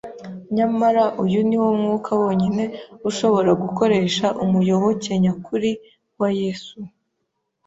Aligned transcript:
Nyamara 0.55 1.03
uyu 1.23 1.39
ni 1.47 1.57
wo 1.61 1.69
mwuka 1.79 2.11
wonyine 2.21 2.63
ushobora 3.09 3.51
gukoresha 3.63 4.25
umuyoboke 4.43 5.11
nyakuri 5.23 5.71
wa 6.19 6.29
Yesu. 6.39 6.77